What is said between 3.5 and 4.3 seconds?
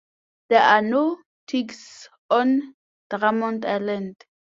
Island.